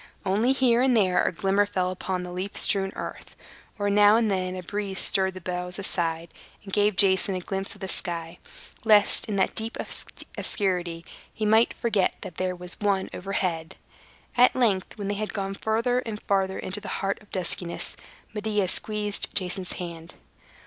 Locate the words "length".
14.55-14.97